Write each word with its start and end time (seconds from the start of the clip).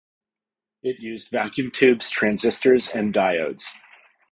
It 0.81 0.99
used 0.99 1.29
vacuum 1.29 1.69
tubes, 1.69 2.09
transistors, 2.09 2.87
and 2.87 3.13
diodes. 3.13 3.65